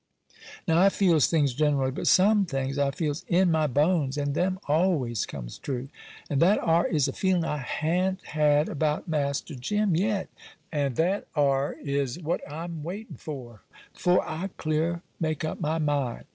Now 0.67 0.79
I 0.81 0.89
feels 0.89 1.27
things 1.27 1.53
gen'rally, 1.53 1.91
but 1.91 2.07
some 2.07 2.47
things 2.47 2.79
I 2.79 2.89
feels 2.89 3.23
in 3.27 3.51
my 3.51 3.67
bones, 3.67 4.17
and 4.17 4.33
them 4.33 4.57
always 4.67 5.27
comes 5.27 5.59
true. 5.59 5.89
And 6.27 6.41
that 6.41 6.57
ar 6.57 6.87
is 6.87 7.07
a 7.07 7.13
feelin' 7.13 7.45
I 7.45 7.59
ha'n't 7.59 8.23
had 8.25 8.67
about 8.67 9.07
Master 9.07 9.53
Jim 9.53 9.95
yet, 9.95 10.27
and 10.71 10.95
that 10.95 11.27
ar 11.35 11.73
is 11.73 12.17
what 12.19 12.41
I'm 12.51 12.81
waitin' 12.81 13.17
for 13.17 13.61
'fore 13.93 14.27
I 14.27 14.49
clear 14.57 15.03
make 15.19 15.45
up 15.45 15.61
my 15.61 15.77
mind. 15.77 16.25